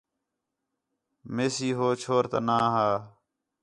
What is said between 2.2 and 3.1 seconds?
تا ناں ہا